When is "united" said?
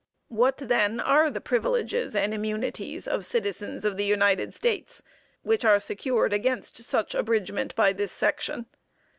4.05-4.51